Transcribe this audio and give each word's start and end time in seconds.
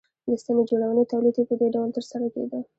د 0.27 0.29
ستنې 0.41 0.63
جوړونې 0.69 1.03
تولید 1.11 1.35
یې 1.39 1.43
په 1.49 1.55
دې 1.59 1.67
ډول 1.75 1.89
ترسره 1.95 2.27
کېده 2.33 2.59